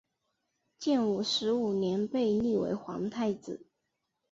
[0.79, 3.67] 建武十五年被立为皇太子。